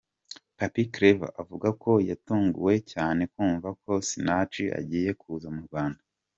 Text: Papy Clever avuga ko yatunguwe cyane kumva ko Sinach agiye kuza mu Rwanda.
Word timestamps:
Papy 0.57 0.83
Clever 0.93 1.31
avuga 1.41 1.67
ko 1.81 1.91
yatunguwe 2.09 2.73
cyane 2.91 3.21
kumva 3.33 3.69
ko 3.81 3.91
Sinach 4.07 4.55
agiye 4.79 5.11
kuza 5.21 5.49
mu 5.57 5.63
Rwanda. 5.69 6.01